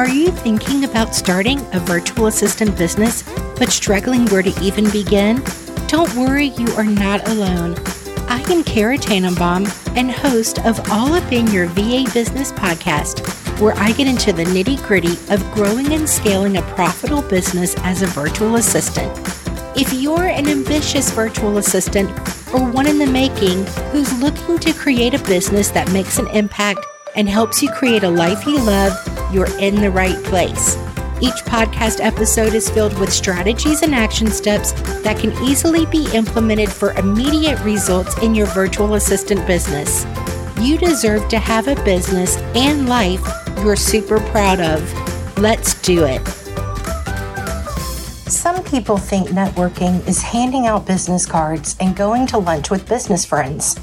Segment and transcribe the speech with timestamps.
[0.00, 3.22] Are you thinking about starting a virtual assistant business
[3.58, 5.42] but struggling where to even begin?
[5.88, 7.74] Don't worry, you are not alone.
[8.26, 9.66] I am Kara Tannenbaum
[9.98, 13.20] and host of All Up in Your VA Business podcast,
[13.60, 18.00] where I get into the nitty gritty of growing and scaling a profitable business as
[18.00, 19.12] a virtual assistant.
[19.76, 22.08] If you're an ambitious virtual assistant
[22.54, 26.86] or one in the making who's looking to create a business that makes an impact
[27.16, 28.96] and helps you create a life you love,
[29.32, 30.76] you're in the right place.
[31.20, 34.72] Each podcast episode is filled with strategies and action steps
[35.02, 40.06] that can easily be implemented for immediate results in your virtual assistant business.
[40.60, 43.22] You deserve to have a business and life
[43.62, 45.38] you're super proud of.
[45.38, 46.26] Let's do it.
[48.30, 53.26] Some people think networking is handing out business cards and going to lunch with business
[53.26, 53.76] friends.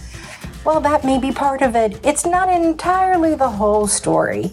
[0.63, 4.51] While that may be part of it, it's not entirely the whole story.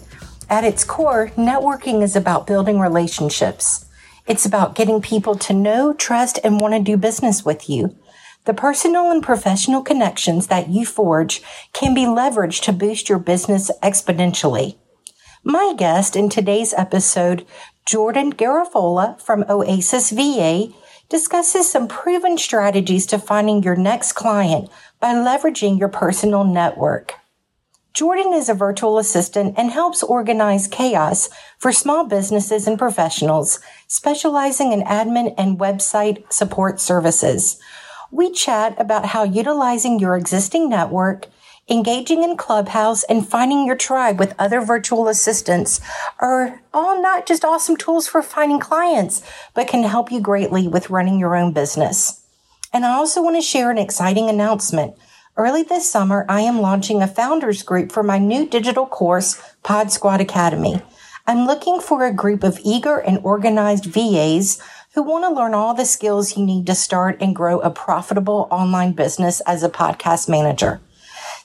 [0.49, 3.85] At its core, networking is about building relationships.
[4.27, 7.95] It's about getting people to know, trust, and want to do business with you.
[8.45, 11.41] The personal and professional connections that you forge
[11.73, 14.77] can be leveraged to boost your business exponentially.
[15.43, 17.45] My guest in today's episode,
[17.87, 20.67] Jordan Garafola from Oasis VA,
[21.09, 27.15] discusses some proven strategies to finding your next client by leveraging your personal network.
[27.95, 34.73] Jordan is a virtual assistant and helps organize chaos for small businesses and professionals, specializing
[34.73, 37.57] in admin and website support services.
[38.11, 41.27] We chat about how utilizing your existing network,
[41.69, 45.79] engaging in Clubhouse, and finding your tribe with other virtual assistants
[46.19, 50.89] are all not just awesome tools for finding clients, but can help you greatly with
[50.89, 52.21] running your own business.
[52.73, 54.95] And I also want to share an exciting announcement.
[55.37, 59.91] Early this summer, I am launching a founders group for my new digital course, Pod
[59.91, 60.81] Squad Academy.
[61.27, 64.61] I'm looking for a group of eager and organized VAs
[64.93, 68.47] who want to learn all the skills you need to start and grow a profitable
[68.49, 70.79] online business as a podcast manager.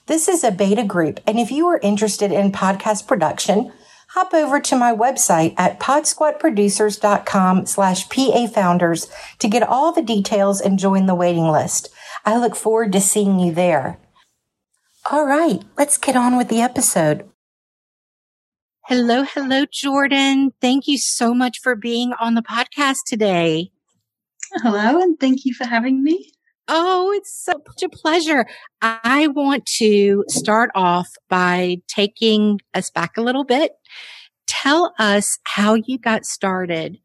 [0.06, 3.72] This is a beta group, and if you are interested in podcast production,
[4.10, 10.60] hop over to my website at podsquadproducers.com slash PA founders to get all the details
[10.60, 11.88] and join the waiting list.
[12.24, 13.98] I look forward to seeing you there.
[15.10, 17.28] All right, let's get on with the episode.
[18.86, 20.52] Hello, hello, Jordan.
[20.60, 23.70] Thank you so much for being on the podcast today.
[24.54, 26.32] Hello, and thank you for having me.
[26.68, 28.46] Oh, it's such a pleasure.
[28.82, 33.72] I want to start off by taking us back a little bit.
[34.46, 36.98] Tell us how you got started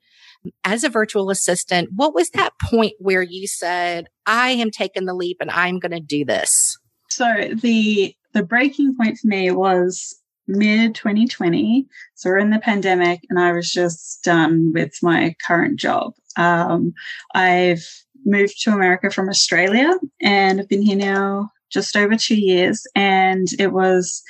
[0.64, 5.14] as a virtual assistant, what was that point where you said, I am taking the
[5.14, 6.78] leap and I'm going to do this?
[7.10, 10.14] So the the breaking point for me was
[10.48, 11.88] mid 2020.
[12.16, 16.14] So we're in the pandemic and I was just done with my current job.
[16.38, 16.94] Um,
[17.34, 17.86] I've
[18.26, 22.86] moved to America from Australia and I've been here now just over two years.
[22.96, 24.22] And it was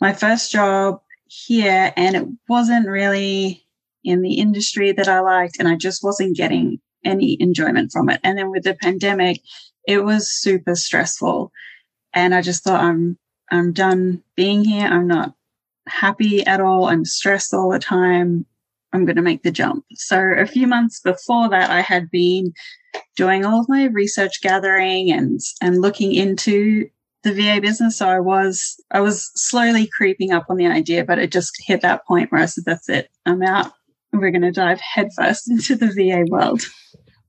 [0.00, 3.63] my first job here and it wasn't really
[4.04, 8.20] in the industry that I liked, and I just wasn't getting any enjoyment from it.
[8.24, 9.40] And then with the pandemic,
[9.86, 11.52] it was super stressful.
[12.12, 13.18] And I just thought, I'm,
[13.50, 14.86] I'm done being here.
[14.86, 15.34] I'm not
[15.86, 16.86] happy at all.
[16.86, 18.46] I'm stressed all the time.
[18.92, 19.84] I'm going to make the jump.
[19.94, 22.52] So a few months before that, I had been
[23.16, 26.88] doing all of my research gathering and, and looking into
[27.24, 27.96] the VA business.
[27.96, 31.80] So I was, I was slowly creeping up on the idea, but it just hit
[31.80, 33.10] that point where I said, that's it.
[33.26, 33.72] I'm out
[34.20, 36.62] we're going to dive headfirst into the VA world.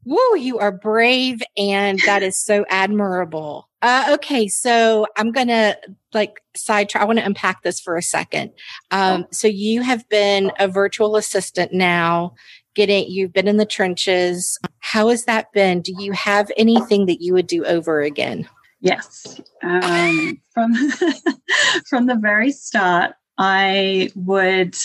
[0.06, 3.70] Woo, you are brave and that is so admirable.
[3.82, 5.78] Uh, okay, so I'm going to
[6.14, 7.02] like sidetrack.
[7.02, 8.52] I want to unpack this for a second.
[8.92, 12.36] Um, so you have been a virtual assistant now,
[12.76, 14.60] getting, you've been in the trenches.
[14.80, 15.82] How has that been?
[15.82, 18.48] Do you have anything that you would do over again?
[18.82, 19.42] Yes.
[19.64, 20.74] Um, from,
[21.90, 24.76] from the very start, I would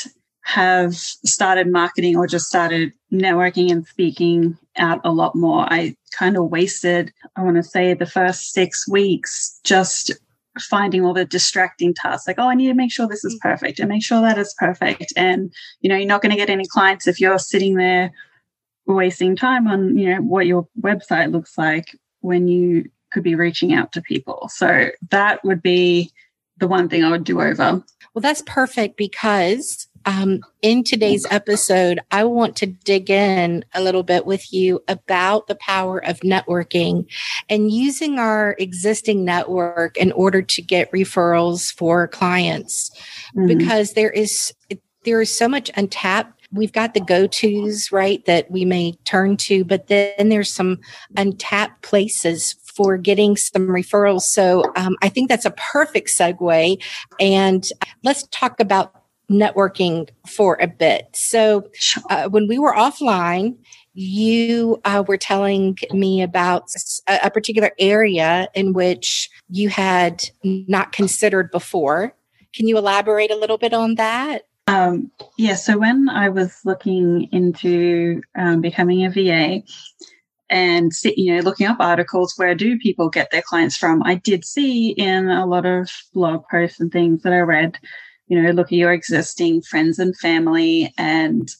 [0.51, 5.65] have started marketing or just started networking and speaking out a lot more.
[5.73, 10.11] I kind of wasted, I want to say, the first six weeks just
[10.59, 13.49] finding all the distracting tasks like, oh, I need to make sure this is mm-hmm.
[13.49, 15.13] perfect and make sure that is perfect.
[15.17, 15.53] And,
[15.83, 18.11] you know, you're not going to get any clients if you're sitting there
[18.87, 23.73] wasting time on, you know, what your website looks like when you could be reaching
[23.73, 24.51] out to people.
[24.53, 26.11] So that would be
[26.59, 27.85] the one thing I would do over.
[28.15, 34.03] Well, that's perfect because um, in today's episode, I want to dig in a little
[34.03, 37.07] bit with you about the power of networking
[37.49, 42.91] and using our existing network in order to get referrals for clients.
[43.37, 43.47] Mm-hmm.
[43.47, 44.53] Because there is,
[45.05, 49.65] there is so much untapped we've got the go-tos right that we may turn to
[49.65, 50.79] but then there's some
[51.17, 56.83] untapped places for getting some referrals so um, i think that's a perfect segue
[57.21, 57.69] and
[58.03, 59.00] let's talk about
[59.31, 61.09] networking for a bit.
[61.13, 61.71] So
[62.11, 63.57] uh, when we were offline
[63.95, 66.65] you uh, were telling me about
[67.09, 72.15] a, a particular area in which you had not considered before.
[72.55, 74.47] Can you elaborate a little bit on that?
[74.67, 79.63] Um, yeah, so when I was looking into um, becoming a VA
[80.49, 84.45] and you know looking up articles where do people get their clients from, I did
[84.45, 87.79] see in a lot of blog posts and things that I read,
[88.31, 91.51] you know, look at your existing friends and family, and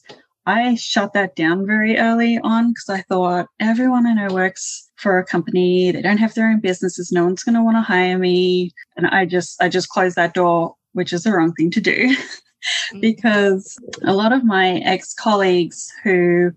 [0.45, 5.19] I shut that down very early on because I thought everyone I know works for
[5.19, 8.17] a company, they don't have their own businesses, no one's going to want to hire
[8.17, 11.81] me, and I just I just closed that door, which is the wrong thing to
[11.81, 12.15] do.
[12.15, 12.99] Mm-hmm.
[13.01, 16.51] because a lot of my ex colleagues who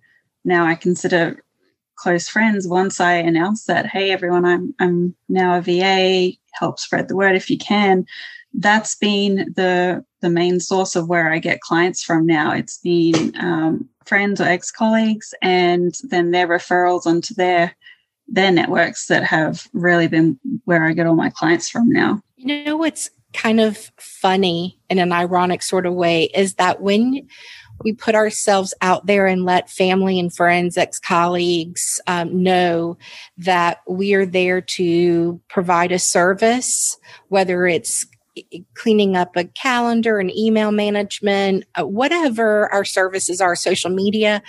[0.44, 1.42] now I consider
[1.96, 7.08] close friends, once I announced that, hey, everyone, I'm, I'm now a VA, help spread
[7.08, 8.04] the word if you can.
[8.54, 12.52] That's been the the main source of where I get clients from now.
[12.52, 17.74] It's been um, friends or ex colleagues, and then their referrals onto their
[18.26, 22.22] their networks that have really been where I get all my clients from now.
[22.36, 27.26] You know what's kind of funny in an ironic sort of way is that when
[27.82, 32.96] we put ourselves out there and let family and friends, ex colleagues um, know
[33.36, 36.96] that we are there to provide a service,
[37.28, 38.06] whether it's
[38.74, 44.42] cleaning up a calendar and email management, uh, whatever our services are, social media,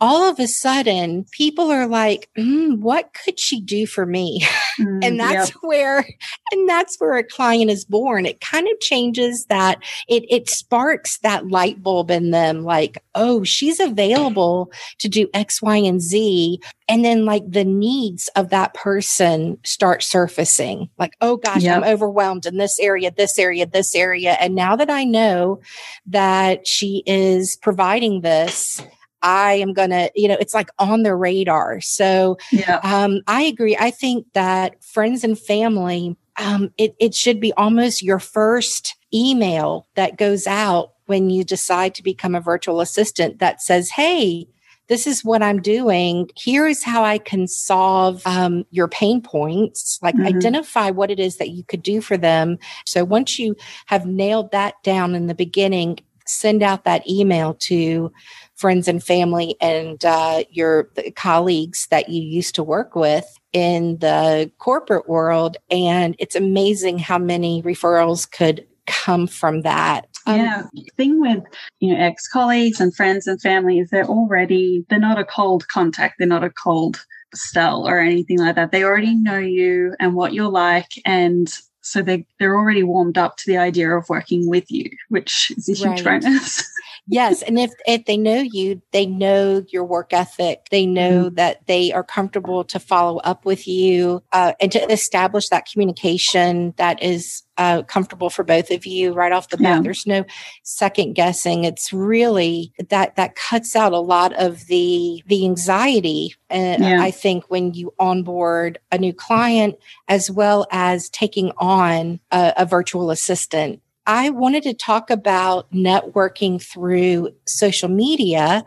[0.00, 4.46] all of a sudden people are like mm, what could she do for me?
[4.78, 6.08] Mm, and that's where
[6.52, 8.26] and that's where a client is born.
[8.26, 13.42] It kind of changes that it it sparks that light bulb in them like oh
[13.42, 16.60] she's available to do x y and z.
[16.88, 20.88] And then like the needs of that person start surfacing.
[20.96, 21.78] Like oh gosh yep.
[21.78, 24.36] i'm overwhelmed in this area this area this area.
[24.38, 25.60] And now that i know
[26.06, 28.80] that she is providing this
[29.22, 31.80] I am going to, you know, it's like on the radar.
[31.80, 32.80] So yeah.
[32.82, 33.76] um, I agree.
[33.78, 39.88] I think that friends and family, um, it, it should be almost your first email
[39.94, 44.46] that goes out when you decide to become a virtual assistant that says, Hey,
[44.88, 46.28] this is what I'm doing.
[46.34, 50.26] Here is how I can solve um, your pain points, like mm-hmm.
[50.26, 52.58] identify what it is that you could do for them.
[52.86, 53.54] So once you
[53.86, 58.12] have nailed that down in the beginning, send out that email to
[58.58, 64.50] friends and family and uh, your colleagues that you used to work with in the
[64.58, 65.56] corporate world.
[65.70, 70.08] And it's amazing how many referrals could come from that.
[70.26, 70.62] Um, yeah.
[70.96, 71.42] thing with,
[71.80, 75.68] you know, ex colleagues and friends and family is they're already, they're not a cold
[75.68, 76.16] contact.
[76.18, 77.02] They're not a cold
[77.34, 78.72] sell or anything like that.
[78.72, 80.90] They already know you and what you're like.
[81.06, 81.50] And
[81.80, 85.68] so they, they're already warmed up to the idea of working with you, which is
[85.68, 86.20] a huge right.
[86.20, 86.62] bonus.
[87.06, 91.34] yes and if if they know you they know your work ethic they know mm-hmm.
[91.34, 96.74] that they are comfortable to follow up with you uh, and to establish that communication
[96.76, 99.78] that is uh, comfortable for both of you right off the bat.
[99.78, 99.80] Yeah.
[99.82, 100.24] There's no
[100.62, 101.64] second guessing.
[101.64, 106.34] It's really that that cuts out a lot of the the anxiety.
[106.48, 107.02] And yeah.
[107.02, 109.74] I think when you onboard a new client,
[110.06, 116.60] as well as taking on a, a virtual assistant, I wanted to talk about networking
[116.60, 118.64] through social media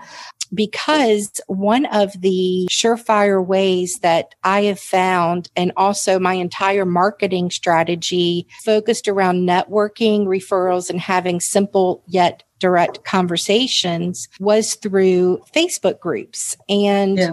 [0.54, 7.50] because one of the surefire ways that I have found, and also my entire marketing
[7.50, 16.56] strategy focused around networking, referrals, and having simple yet direct conversations was through Facebook groups.
[16.70, 17.32] And yeah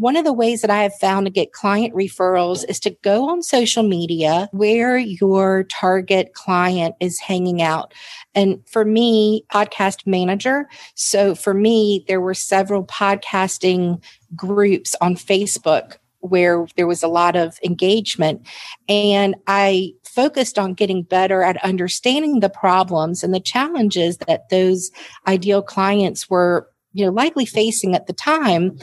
[0.00, 3.28] one of the ways that I have found to get client referrals is to go
[3.28, 7.92] on social media where your target client is hanging out.
[8.34, 10.66] And for me, podcast manager.
[10.94, 14.02] So for me, there were several podcasting
[14.34, 18.46] groups on Facebook where there was a lot of engagement.
[18.88, 24.90] And I focused on getting better at understanding the problems and the challenges that those
[25.26, 28.78] ideal clients were you know likely facing at the time.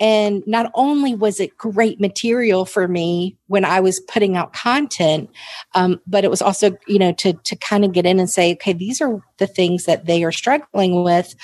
[0.00, 5.30] And not only was it great material for me when i was putting out content
[5.74, 8.52] um, but it was also you know to to kind of get in and say
[8.52, 11.34] okay these are the things that they are struggling with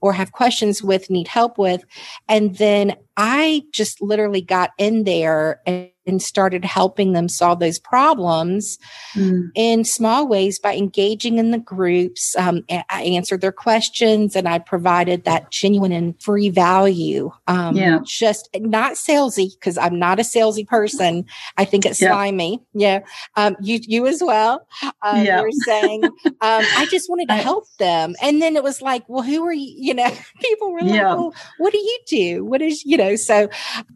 [0.00, 1.84] or have questions with need help with.
[2.28, 7.78] And then i just literally got in there and and started helping them solve those
[7.78, 8.78] problems
[9.14, 9.50] mm.
[9.54, 12.34] in small ways by engaging in the groups.
[12.36, 17.30] Um, I answered their questions and I provided that genuine and free value.
[17.46, 17.98] Um, yeah.
[18.04, 21.26] Just not salesy because I'm not a salesy person.
[21.56, 22.10] I think it's yeah.
[22.10, 22.62] slimy.
[22.72, 23.00] Yeah.
[23.36, 24.66] Um, you, you as well.
[25.02, 25.40] Um, yeah.
[25.40, 28.14] You're saying, um, I just wanted to help them.
[28.22, 29.74] And then it was like, well, who are you?
[29.76, 30.10] You know,
[30.40, 31.14] people were like, yeah.
[31.14, 32.44] well, what do you do?
[32.44, 33.48] What is, you know, so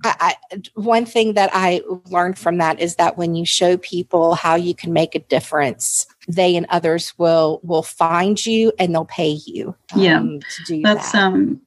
[0.05, 4.35] I, I, one thing that I learned from that is that when you show people
[4.35, 9.05] how you can make a difference, they and others will will find you and they'll
[9.05, 9.75] pay you.
[9.95, 11.23] Yeah, um, do that's that.
[11.23, 11.61] um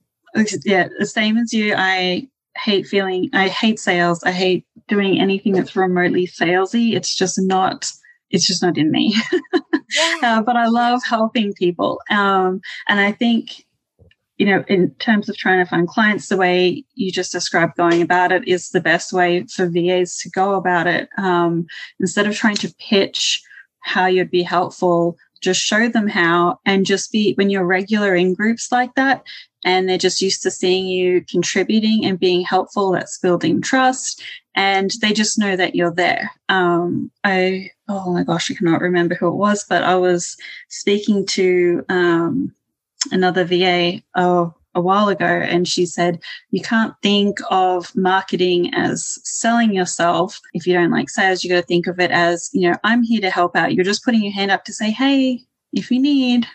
[0.66, 1.74] yeah the same as you.
[1.78, 2.28] I
[2.58, 3.30] hate feeling.
[3.34, 4.24] I hate sales.
[4.24, 6.94] I hate doing anything that's remotely salesy.
[6.94, 7.92] It's just not.
[8.32, 9.16] It's just not in me.
[9.96, 10.18] yeah.
[10.24, 13.65] uh, but I love helping people, um, and I think
[14.38, 18.02] you know, in terms of trying to find clients, the way you just described going
[18.02, 21.08] about it is the best way for VAs to go about it.
[21.18, 21.68] Um,
[22.00, 23.42] instead of trying to pitch
[23.80, 28.34] how you'd be helpful, just show them how and just be when you're regular in
[28.34, 29.24] groups like that
[29.64, 34.22] and they're just used to seeing you contributing and being helpful, that's building trust.
[34.54, 36.32] And they just know that you're there.
[36.50, 40.38] Um, I, oh my gosh, I cannot remember who it was, but I was
[40.70, 42.54] speaking to, um,
[43.12, 46.22] another VA oh, a while ago, and she said,
[46.52, 50.40] You can't think of marketing as selling yourself.
[50.54, 53.04] If you don't like sales, you got to think of it as, you know, I'm
[53.04, 53.74] here to help out.
[53.74, 55.42] You're just putting your hand up to say, Hey,
[55.74, 56.46] if you need,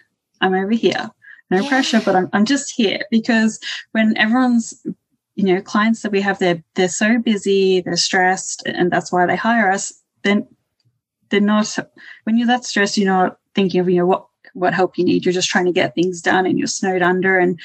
[0.40, 1.10] I'm over here.
[1.50, 1.68] No yeah.
[1.68, 3.58] pressure, but I'm, I'm just here because
[3.92, 4.86] when everyone's
[5.34, 9.24] you know clients that we have they're they're so busy they're stressed and that's why
[9.24, 10.46] they hire us then
[11.30, 11.78] they're not
[12.24, 15.24] when you're that stressed you're not thinking of you know what what help you need.
[15.24, 17.58] You're just trying to get things done and you're snowed under and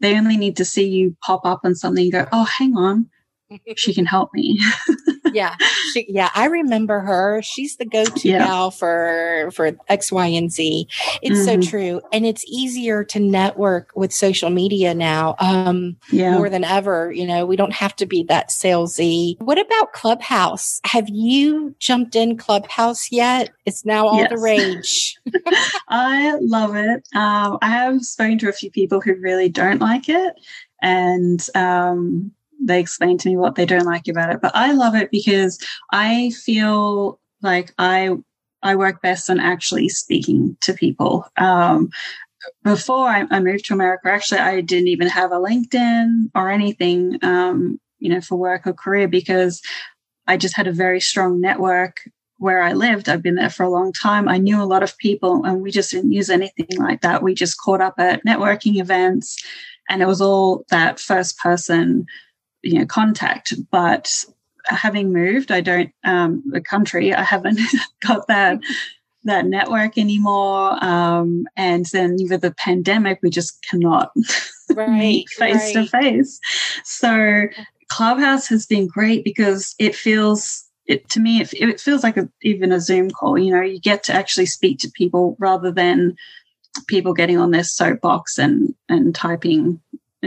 [0.00, 3.08] they only need to see you pop up on something and go, oh, hang on,
[3.76, 4.60] she can help me.
[5.34, 5.56] yeah.
[5.92, 6.30] She, yeah.
[6.34, 7.42] I remember her.
[7.42, 8.38] She's the go-to yeah.
[8.38, 10.88] gal for, for X, Y, and Z.
[11.22, 11.62] It's mm-hmm.
[11.62, 12.00] so true.
[12.12, 15.36] And it's easier to network with social media now.
[15.38, 16.36] Um, yeah.
[16.36, 17.12] more than ever.
[17.12, 19.40] You know, we don't have to be that salesy.
[19.40, 20.80] What about Clubhouse?
[20.84, 23.50] Have you jumped in Clubhouse yet?
[23.66, 24.30] It's now all yes.
[24.30, 25.18] the rage.
[25.88, 27.06] I love it.
[27.14, 30.34] Um, I have spoken to a few people who really don't like it.
[30.82, 32.32] And um,
[32.66, 34.40] they explain to me what they don't like about it.
[34.40, 35.58] But I love it because
[35.92, 38.16] I feel like I
[38.62, 41.28] I work best on actually speaking to people.
[41.36, 41.90] Um,
[42.62, 47.18] before I, I, moved to America, actually, I didn't even have a LinkedIn or anything,
[47.22, 49.62] um, you know, for work or career because
[50.26, 52.00] I just had a very strong network
[52.38, 53.08] where I lived.
[53.08, 54.28] I've been there for a long time.
[54.28, 57.22] I knew a lot of people, and we just didn't use anything like that.
[57.22, 59.42] We just caught up at networking events,
[59.88, 62.06] and it was all that first person
[62.64, 64.24] you know contact but
[64.66, 67.60] having moved i don't um the country i haven't
[68.06, 68.58] got that
[69.24, 74.10] that network anymore um and then with the pandemic we just cannot
[74.74, 76.40] right, meet face to face
[76.84, 77.46] so
[77.88, 82.28] clubhouse has been great because it feels it to me it, it feels like a,
[82.42, 86.14] even a zoom call you know you get to actually speak to people rather than
[86.86, 89.80] people getting on their soapbox and and typing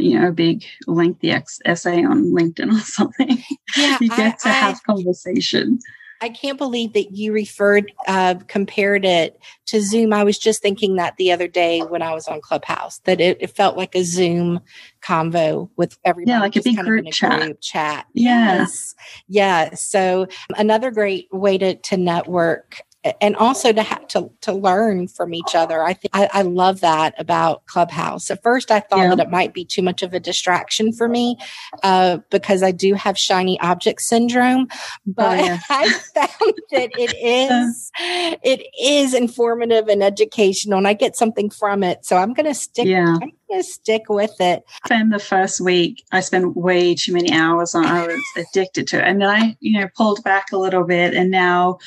[0.04, 3.44] you know, a big lengthy ex- essay on LinkedIn or something.
[3.78, 5.80] Yeah, you get I, to have conversation.
[6.20, 10.14] I can't believe that you referred, uh, compared it to Zoom.
[10.14, 13.38] I was just thinking that the other day when I was on Clubhouse, that it,
[13.40, 14.62] it felt like a Zoom
[15.02, 16.32] convo with everybody.
[16.32, 17.42] Yeah, like a big group, a chat.
[17.42, 18.08] group chat.
[18.14, 18.96] Yes.
[19.28, 19.76] Yeah.
[19.76, 20.28] So
[20.58, 22.82] another great way to, to network
[23.22, 25.84] and also to have to, to learn from each other.
[25.84, 28.30] I think I, I love that about Clubhouse.
[28.32, 29.16] At first, I thought yeah.
[29.16, 31.38] that it might be too much of a distraction for me
[31.84, 34.68] uh, because I do have shiny object syndrome.
[34.72, 35.60] Oh, but oh, yeah.
[35.70, 41.84] I found that it is it is informative and educational, and I get something from
[41.84, 42.06] it.
[42.06, 42.88] So I'm going to stick.
[42.88, 43.18] Yeah.
[43.22, 44.64] I'm going to stick with it.
[44.84, 46.04] I spent the first week.
[46.12, 47.86] I spent way too many hours on.
[47.86, 51.14] I was addicted to it, and then I, you know, pulled back a little bit,
[51.14, 51.80] and now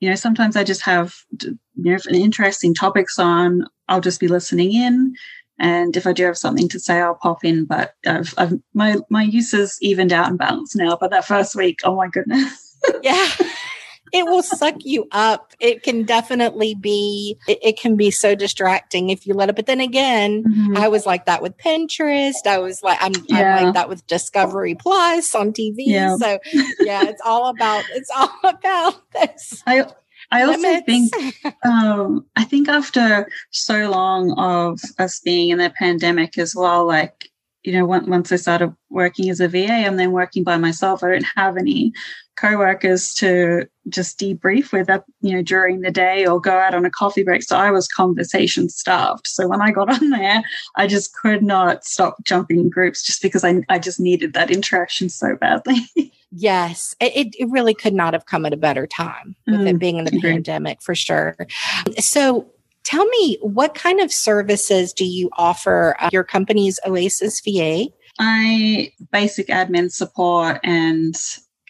[0.00, 4.72] you know, sometimes I just have, you know, interesting topics on, I'll just be listening
[4.72, 5.14] in.
[5.58, 7.64] And if I do have something to say, I'll pop in.
[7.64, 10.98] But I've, I've my, my use is evened out and balanced now.
[11.00, 12.76] But that first week, oh my goodness.
[13.02, 13.26] yeah.
[14.12, 15.52] it will suck you up.
[15.60, 19.56] It can definitely be, it, it, can be so distracting if you let it.
[19.56, 20.76] But then again, mm-hmm.
[20.76, 22.46] I was like that with Pinterest.
[22.46, 23.56] I was like, I'm, yeah.
[23.56, 25.76] I'm, like that with Discovery Plus on TV.
[25.78, 26.16] Yeah.
[26.16, 26.38] So
[26.80, 29.62] yeah, it's all about, it's all about this.
[29.66, 29.86] I,
[30.30, 31.12] I also think,
[31.64, 37.30] um, I think after so long of us being in the pandemic as well, like
[37.66, 41.02] you know, once I started working as a VA, I'm then working by myself.
[41.02, 41.92] I don't have any
[42.36, 46.84] co-workers to just debrief with up, you know, during the day or go out on
[46.84, 47.42] a coffee break.
[47.42, 49.26] So I was conversation starved.
[49.26, 50.42] So when I got on there,
[50.76, 54.50] I just could not stop jumping in groups just because I, I just needed that
[54.50, 55.78] interaction so badly.
[56.30, 59.78] yes, it, it really could not have come at a better time with mm, it
[59.78, 60.34] being in the agreed.
[60.34, 61.36] pandemic for sure.
[61.98, 62.46] So
[62.86, 67.88] Tell me, what kind of services do you offer uh, your company's Oasis VA?
[68.20, 71.16] I basic admin support and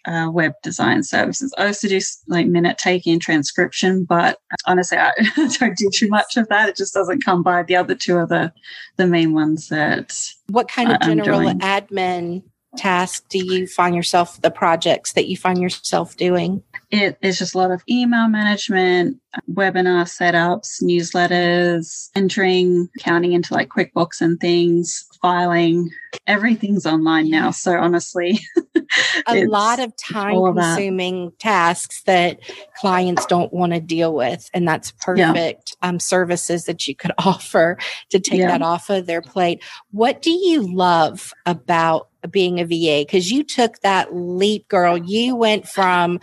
[0.04, 1.54] uh, web design services.
[1.56, 5.12] I also do like minute taking transcription, but honestly, I
[5.58, 6.68] don't do too much of that.
[6.68, 7.62] It just doesn't come by.
[7.62, 8.52] The other two are the
[8.98, 10.14] the main ones that.
[10.48, 12.42] What kind of general admin
[12.76, 17.54] task do you find yourself the projects that you find yourself doing it is just
[17.54, 25.06] a lot of email management webinar setups newsletters entering counting into like quickbooks and things
[25.20, 25.90] filing
[26.26, 28.38] everything's online now so honestly
[29.28, 32.38] a lot of time consuming tasks that
[32.76, 35.88] clients don't want to deal with and that's perfect yeah.
[35.88, 37.76] um, services that you could offer
[38.10, 38.48] to take yeah.
[38.48, 43.42] that off of their plate what do you love about being a VA because you
[43.42, 44.96] took that leap, girl.
[44.96, 46.20] You went from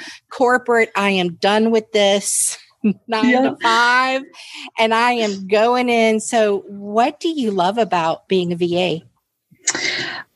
[0.53, 3.41] corporate, I am done with this nine yeah.
[3.41, 4.21] to five,
[4.77, 6.19] and I am going in.
[6.19, 9.01] So, what do you love about being a VA?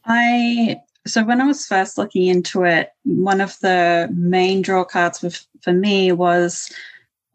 [0.05, 5.19] I so when I was first looking into it, one of the main draw cards
[5.19, 5.29] for,
[5.61, 6.71] for me was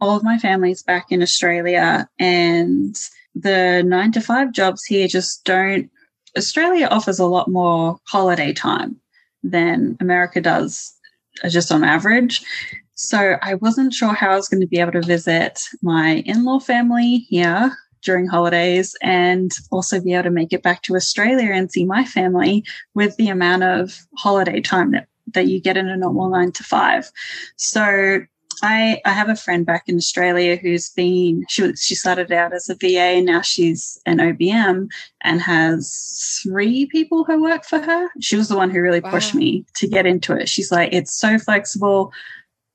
[0.01, 2.99] all of my family's back in Australia and
[3.35, 5.91] the nine to five jobs here just don't
[6.37, 9.01] Australia offers a lot more holiday time
[9.43, 10.93] than America does,
[11.49, 12.43] just on average.
[12.95, 16.45] So I wasn't sure how I was going to be able to visit my in
[16.45, 21.51] law family here during holidays and also be able to make it back to Australia
[21.53, 25.89] and see my family with the amount of holiday time that, that you get in
[25.89, 27.11] a normal nine to five.
[27.57, 28.21] So
[28.63, 32.69] I, I have a friend back in Australia who's been she she started out as
[32.69, 34.89] a VA and now she's an OBM
[35.23, 38.09] and has three people who work for her.
[38.21, 39.11] She was the one who really wow.
[39.11, 40.49] pushed me to get into it.
[40.49, 42.13] She's like, it's so flexible.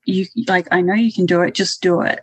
[0.04, 2.22] You like I know you can do it, just do it.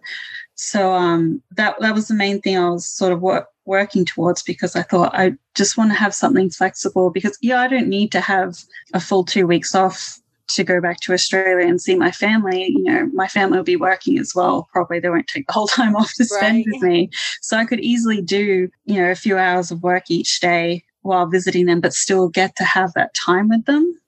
[0.53, 4.43] So um that that was the main thing I was sort of work, working towards
[4.43, 8.11] because I thought I just want to have something flexible because yeah, I don't need
[8.11, 8.57] to have
[8.93, 12.83] a full two weeks off to go back to Australia and see my family, you
[12.83, 14.67] know, my family will be working as well.
[14.71, 16.65] Probably they won't take the whole time off to spend right.
[16.67, 17.09] with me.
[17.41, 21.27] So I could easily do, you know, a few hours of work each day while
[21.27, 23.99] visiting them, but still get to have that time with them.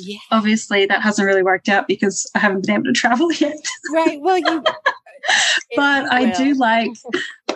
[0.00, 0.18] Yeah.
[0.32, 3.56] Obviously, that hasn't really worked out because I haven't been able to travel yet.
[3.92, 4.20] Right.
[4.20, 4.62] Well, you.
[5.76, 6.90] but I do like,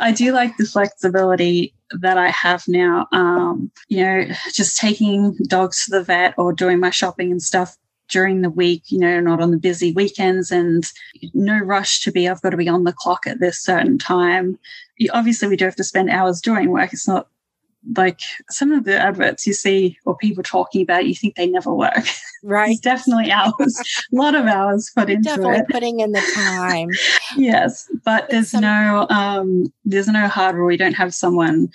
[0.01, 3.07] I do like the flexibility that I have now.
[3.13, 7.77] Um, you know, just taking dogs to the vet or doing my shopping and stuff
[8.09, 10.91] during the week, you know, not on the busy weekends and
[11.35, 14.59] no rush to be, I've got to be on the clock at this certain time.
[15.13, 16.93] Obviously, we do have to spend hours doing work.
[16.93, 17.29] It's not
[17.97, 21.73] like some of the adverts you see or people talking about, you think they never
[21.75, 22.05] work.
[22.45, 22.71] Right.
[22.71, 23.81] it's definitely hours,
[24.13, 25.69] a lot of hours put into definitely it.
[25.71, 26.87] putting in the time.
[27.37, 27.91] yes.
[28.05, 30.71] But there's no um there's no hard rule.
[30.71, 31.69] You don't have someone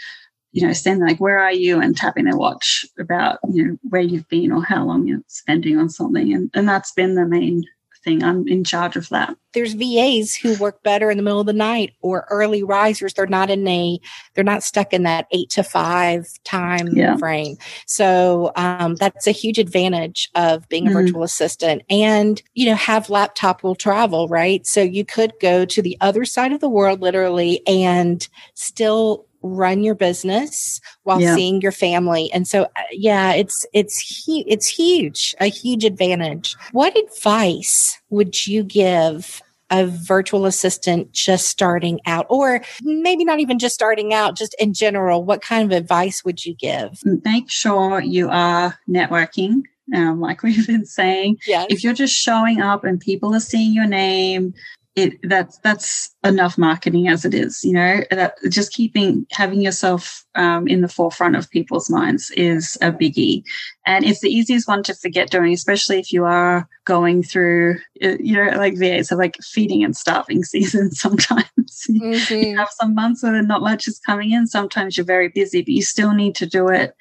[0.54, 1.82] you know, standing like, where are you?
[1.82, 5.78] And tapping their watch about, you know, where you've been or how long you're spending
[5.78, 6.32] on something.
[6.32, 7.66] And, and that's been the main
[8.04, 8.24] thing.
[8.24, 9.36] I'm in charge of that.
[9.54, 13.14] There's VAs who work better in the middle of the night or early risers.
[13.14, 14.00] They're not in a,
[14.34, 17.18] they're not stuck in that eight to five time yeah.
[17.18, 17.58] frame.
[17.88, 21.00] So um, that's a huge advantage of being a mm-hmm.
[21.00, 24.68] virtual assistant and, you know, have laptop will travel, right?
[24.68, 29.84] So you could go to the other side of the world literally and still run
[29.84, 31.36] your business while yeah.
[31.36, 32.32] seeing your family.
[32.34, 36.56] And so uh, yeah it's it's hu- it's huge a huge advantage.
[36.72, 43.58] What advice would you give a virtual assistant just starting out or maybe not even
[43.60, 45.24] just starting out just in general?
[45.24, 47.02] What kind of advice would you give?
[47.04, 51.38] Make sure you are networking um, like we've been saying.
[51.48, 51.68] Yes.
[51.70, 54.54] if you're just showing up and people are seeing your name
[54.96, 58.02] it that's that's enough marketing as it is you know?
[58.12, 63.44] That just keeping having yourself um, in the forefront of people's minds is a biggie.
[63.86, 68.18] And it's the easiest one to forget doing especially if you are going through uh,
[68.20, 71.48] you know like va so like feeding and starving season sometimes.
[71.90, 72.34] Mm-hmm.
[72.36, 74.48] you have some months where not much is coming in.
[74.48, 76.96] Sometimes you're very busy but you still need to do it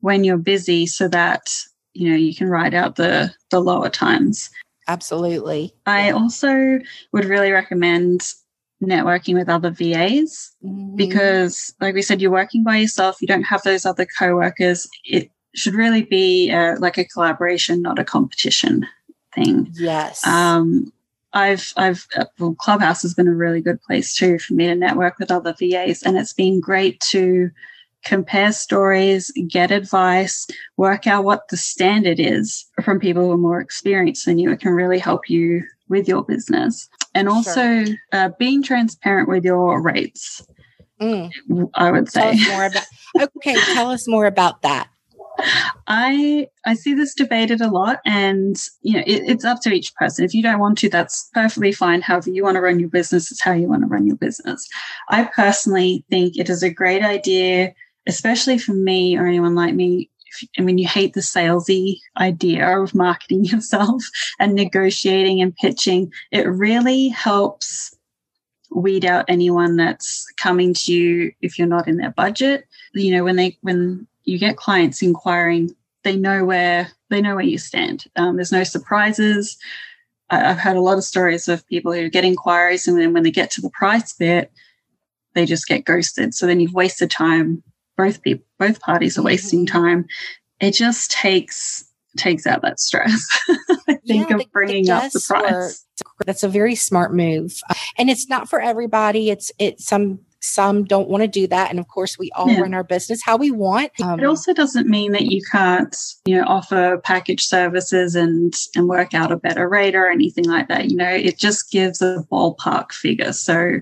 [0.00, 1.50] when you're busy so that
[1.94, 4.50] you know you can ride out the the lower times
[4.88, 5.74] Absolutely.
[5.86, 6.78] I also
[7.12, 8.32] would really recommend
[8.82, 10.96] networking with other VAs mm-hmm.
[10.96, 14.88] because, like we said, you're working by yourself, you don't have those other co workers.
[15.04, 18.86] It, should really be uh, like a collaboration, not a competition
[19.34, 19.68] thing.
[19.74, 20.26] Yes.
[20.26, 20.92] Um,
[21.32, 24.74] I've, I've, uh, well, Clubhouse has been a really good place too for me to
[24.74, 27.50] network with other VAs, and it's been great to
[28.04, 33.60] compare stories, get advice, work out what the standard is from people who are more
[33.60, 34.50] experienced than you.
[34.50, 36.88] It can really help you with your business.
[37.14, 37.96] And also sure.
[38.12, 40.46] uh, being transparent with your rates.
[41.00, 41.30] Mm.
[41.74, 42.38] I would say.
[42.48, 42.84] more about,
[43.20, 44.88] okay, tell us more about that.
[45.86, 49.94] I I see this debated a lot, and you know it, it's up to each
[49.94, 50.24] person.
[50.24, 52.02] If you don't want to, that's perfectly fine.
[52.02, 54.68] However, you want to run your business, it's how you want to run your business.
[55.08, 57.72] I personally think it is a great idea,
[58.10, 60.10] especially for me or anyone like me.
[60.58, 64.02] I mean, you hate the salesy idea of marketing yourself
[64.38, 66.12] and negotiating and pitching.
[66.30, 67.96] It really helps
[68.70, 72.66] weed out anyone that's coming to you if you're not in their budget.
[72.94, 75.70] You know, when they when you get clients inquiring,
[76.02, 78.04] they know where they know where you stand.
[78.16, 79.56] Um, there's no surprises.
[80.30, 83.24] I, have had a lot of stories of people who get inquiries and then when
[83.24, 84.52] they get to the price bit,
[85.34, 86.34] they just get ghosted.
[86.34, 87.62] So then you've wasted time.
[88.04, 89.78] Both people, both parties are wasting mm-hmm.
[89.78, 90.06] time.
[90.60, 91.84] It just takes
[92.16, 93.26] takes out that stress.
[93.88, 95.86] I think yeah, of bringing the up the price.
[96.24, 97.60] That's a very smart move,
[97.98, 99.30] and it's not for everybody.
[99.30, 101.70] It's it's some some don't want to do that.
[101.70, 102.60] And of course, we all yeah.
[102.60, 103.92] run our business how we want.
[104.02, 108.88] Um, it also doesn't mean that you can't, you know, offer package services and and
[108.88, 110.90] work out a better rate or anything like that.
[110.90, 113.32] You know, it just gives a ballpark figure.
[113.32, 113.80] So,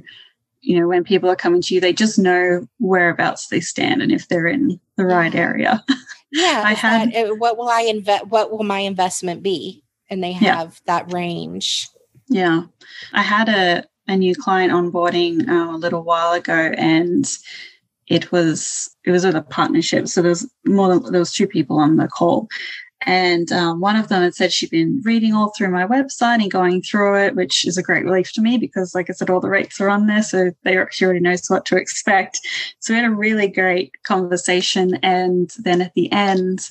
[0.60, 4.12] you know, when people are coming to you, they just know whereabouts they stand and
[4.12, 5.84] if they're in the right area.
[6.30, 6.62] Yeah.
[6.62, 9.82] I had that, uh, what will I invest what will my investment be?
[10.10, 10.80] And they have yeah.
[10.84, 11.88] that range.
[12.28, 12.64] Yeah.
[13.14, 17.30] I had a a new client onboarding uh, a little while ago, and
[18.08, 20.08] it was it was with a partnership.
[20.08, 22.48] So there was more than there was two people on the call,
[23.02, 26.50] and um, one of them had said she'd been reading all through my website and
[26.50, 29.40] going through it, which is a great relief to me because, like I said, all
[29.40, 32.40] the rates are on there, so they she already knows what to expect.
[32.80, 36.70] So we had a really great conversation, and then at the end,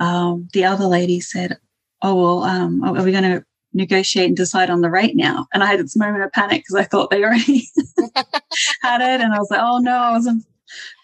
[0.00, 1.58] um, the other lady said,
[2.02, 5.46] "Oh well, um, are we going to negotiate and decide on the rate now.
[5.52, 7.68] And I had this moment of panic because I thought they already
[8.82, 9.20] had it.
[9.20, 10.44] And I was like, oh no, I wasn't,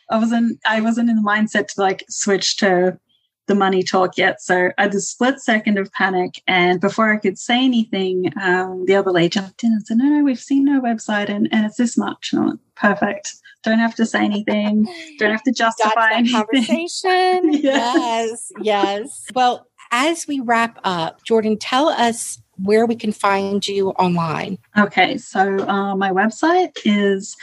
[0.09, 2.98] I wasn't, I wasn't in the mindset to like switch to
[3.46, 4.40] the money talk yet.
[4.40, 6.40] So I had a split second of panic.
[6.46, 10.05] And before I could say anything, um, the other lady jumped in and said, no,
[10.05, 12.33] no, we've seen no website and, and it's this much.
[12.33, 13.35] Went, perfect.
[13.62, 14.87] Don't have to say anything.
[15.18, 16.35] Don't have to justify anything.
[16.37, 17.53] Conversation.
[17.53, 17.62] yes.
[17.62, 18.53] yes.
[18.61, 19.26] Yes.
[19.35, 24.57] Well, as we wrap up, Jordan, tell us where we can find you online.
[24.79, 27.37] Okay, so uh, my website is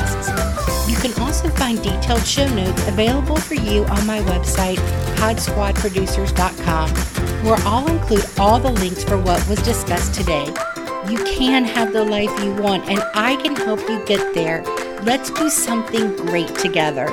[0.89, 4.79] You can also find detailed show notes available for you on my website,
[5.17, 6.91] podsquadproducers.com,
[7.45, 10.47] where I'll include all the links for what was discussed today.
[11.09, 14.63] You can have the life you want, and I can help you get there.
[15.03, 17.07] Let's do something great together.